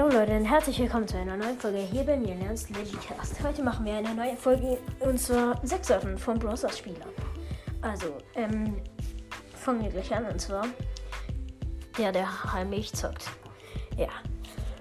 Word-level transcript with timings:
Jo 0.00 0.08
Leute, 0.08 0.34
und 0.34 0.46
herzlich 0.46 0.78
willkommen 0.78 1.06
zu 1.06 1.18
einer 1.18 1.36
neuen 1.36 1.58
Folge 1.58 1.76
hier 1.76 2.04
bei 2.04 2.16
mir, 2.16 2.34
Ernst 2.34 2.70
Legicast. 2.70 3.34
Heute 3.44 3.62
machen 3.62 3.84
wir 3.84 3.96
eine 3.96 4.14
neue 4.14 4.34
Folge 4.34 4.78
und 5.00 5.20
zwar 5.20 5.60
sechs 5.62 5.88
Sachen 5.88 6.16
von 6.16 6.38
Browser 6.38 6.70
Spielern. 6.70 7.10
Also, 7.82 8.16
ähm, 8.34 8.80
fangen 9.54 9.82
wir 9.82 9.90
gleich 9.90 10.10
an 10.14 10.24
und 10.24 10.40
zwar 10.40 10.66
der, 11.98 12.12
der 12.12 12.50
heimlich 12.50 12.94
zockt. 12.94 13.26
Ja. 13.98 14.08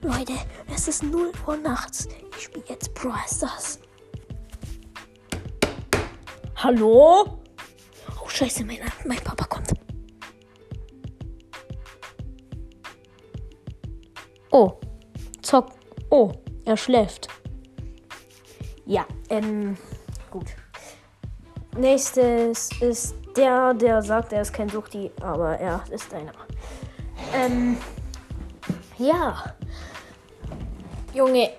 Leute, 0.00 0.32
es 0.74 0.88
ist 0.88 1.02
0 1.02 1.30
Uhr 1.46 1.56
nachts. 1.58 2.08
Ich 2.34 2.44
spiele 2.44 2.64
jetzt 2.68 2.94
Brawl. 2.94 3.12
Hallo? 6.56 7.38
Oh 8.24 8.28
scheiße, 8.28 8.64
mein, 8.64 8.78
mein 9.04 9.18
Papa 9.18 9.44
kommt. 9.44 9.74
Oh, 14.50 14.78
zock. 15.52 15.72
Oh, 16.08 16.32
er 16.64 16.78
schläft. 16.78 17.28
Ja, 18.86 19.04
ähm, 19.28 19.76
gut. 20.30 20.46
Nächstes 21.76 22.70
ist 22.80 23.14
der, 23.36 23.74
der 23.74 24.02
sagt, 24.02 24.32
er 24.32 24.42
ist 24.42 24.52
kein 24.54 24.70
Suchti, 24.70 25.10
aber 25.20 25.58
er 25.58 25.84
ist 25.90 26.12
einer. 26.14 26.32
Ähm, 27.34 27.76
ja. 28.98 29.54
Junge, 31.12 31.50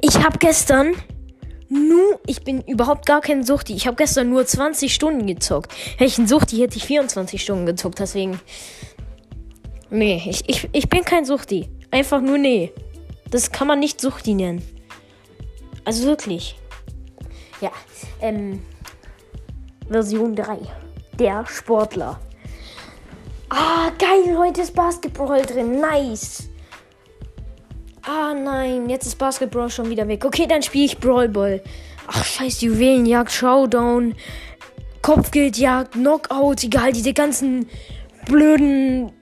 ich 0.00 0.16
habe 0.16 0.38
gestern 0.38 0.94
nur, 1.68 2.18
ich 2.26 2.42
bin 2.42 2.62
überhaupt 2.62 3.06
gar 3.06 3.20
kein 3.20 3.44
Suchti. 3.44 3.74
Ich 3.74 3.86
habe 3.86 3.96
gestern 3.96 4.30
nur 4.30 4.44
20 4.44 4.92
Stunden 4.92 5.26
gezockt. 5.26 5.72
Hätte 5.92 6.06
ich 6.06 6.18
ein 6.18 6.26
Suchti, 6.26 6.56
hätte 6.56 6.76
ich 6.76 6.84
24 6.84 7.40
Stunden 7.40 7.66
gezockt. 7.66 8.00
Deswegen, 8.00 8.40
nee, 9.90 10.20
ich, 10.26 10.48
ich, 10.48 10.68
ich 10.72 10.88
bin 10.88 11.04
kein 11.04 11.24
Suchti. 11.24 11.68
Einfach 11.92 12.20
nur 12.20 12.38
nee. 12.38 12.72
Das 13.30 13.52
kann 13.52 13.68
man 13.68 13.80
nicht 13.80 14.00
Suchti 14.00 14.34
nennen. 14.34 14.62
Also 15.84 16.06
wirklich. 16.06 16.58
Ja, 17.60 17.70
ähm, 18.20 18.62
Version 19.88 20.34
3. 20.34 20.58
Der 21.18 21.44
Sportler. 21.46 22.20
Ah, 23.48 23.90
geil, 23.98 24.36
heute 24.36 24.62
ist 24.62 24.74
Basketball 24.74 25.42
drin. 25.42 25.80
Nice. 25.80 26.48
Ah, 28.02 28.32
nein, 28.34 28.88
jetzt 28.88 29.06
ist 29.06 29.16
Basketball 29.16 29.68
schon 29.70 29.90
wieder 29.90 30.06
weg. 30.08 30.24
Okay, 30.24 30.46
dann 30.46 30.62
spiele 30.62 30.84
ich 30.84 30.98
Brawl 30.98 31.28
Ball. 31.28 31.62
Ach, 32.06 32.24
scheiß 32.24 32.62
Juwelenjagd, 32.62 33.30
Showdown, 33.30 34.14
Kopfgeldjagd, 35.02 35.92
Knockout, 35.92 36.64
egal, 36.64 36.92
diese 36.92 37.12
ganzen 37.12 37.68
blöden 38.26 39.12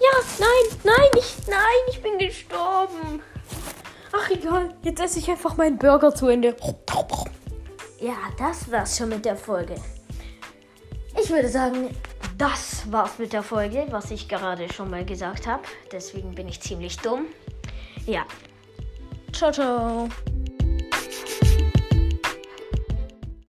Ja, 0.00 0.18
nein, 0.38 0.78
nein, 0.84 1.10
ich, 1.18 1.46
nein, 1.46 1.60
ich 1.90 2.00
bin 2.00 2.18
gestorben. 2.18 3.22
Ach 4.12 4.30
egal, 4.30 4.74
jetzt 4.82 5.00
esse 5.00 5.18
ich 5.18 5.30
einfach 5.30 5.56
meinen 5.56 5.78
Burger 5.78 6.14
zu 6.14 6.28
Ende. 6.28 6.56
Ja, 8.00 8.16
das 8.38 8.70
war's 8.70 8.96
schon 8.96 9.10
mit 9.10 9.24
der 9.24 9.36
Folge. 9.36 9.74
Ich 11.18 11.30
würde 11.30 11.48
sagen, 11.48 11.94
das 12.38 12.90
war's 12.90 13.18
mit 13.18 13.32
der 13.32 13.42
Folge, 13.42 13.86
was 13.90 14.10
ich 14.10 14.28
gerade 14.28 14.72
schon 14.72 14.90
mal 14.90 15.04
gesagt 15.04 15.46
habe. 15.46 15.62
Deswegen 15.92 16.34
bin 16.34 16.48
ich 16.48 16.60
ziemlich 16.60 16.96
dumm. 16.98 17.26
Ja. 18.06 18.24
Ciao, 19.32 19.52
ciao. 19.52 20.08